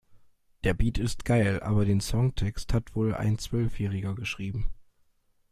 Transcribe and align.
Der 0.63 0.73
Beat 0.73 0.97
ist 0.97 1.25
geil, 1.25 1.61
aber 1.61 1.85
den 1.85 2.01
Songtext 2.01 2.73
hat 2.73 2.95
wohl 2.95 3.13
ein 3.13 3.37
Zwölfjähriger 3.37 4.15
geschrieben. 4.15 4.65